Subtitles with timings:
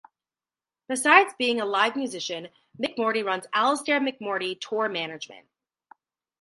[0.89, 2.47] Besides being a live musician,
[2.81, 5.45] McMordie runs Alistair McMordie Tour Management.